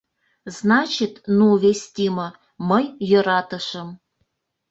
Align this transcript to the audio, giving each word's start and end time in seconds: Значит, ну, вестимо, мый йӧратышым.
Значит, 0.59 1.13
ну, 1.37 1.49
вестимо, 1.63 2.27
мый 2.69 2.85
йӧратышым. 3.09 3.89